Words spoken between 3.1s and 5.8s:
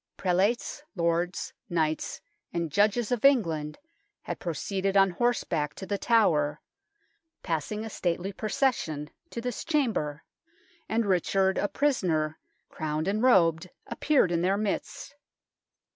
of Eng land had proceeded on horseback